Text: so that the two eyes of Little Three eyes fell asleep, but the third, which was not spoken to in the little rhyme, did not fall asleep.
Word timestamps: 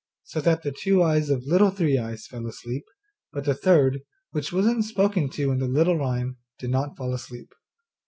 so 0.23 0.41
that 0.41 0.63
the 0.63 0.71
two 0.71 1.03
eyes 1.03 1.29
of 1.29 1.45
Little 1.45 1.69
Three 1.69 1.99
eyes 1.99 2.25
fell 2.25 2.47
asleep, 2.47 2.85
but 3.31 3.43
the 3.45 3.53
third, 3.53 4.01
which 4.31 4.51
was 4.51 4.65
not 4.65 4.83
spoken 4.83 5.29
to 5.33 5.51
in 5.51 5.59
the 5.59 5.67
little 5.67 5.99
rhyme, 5.99 6.37
did 6.57 6.71
not 6.71 6.97
fall 6.97 7.13
asleep. 7.13 7.53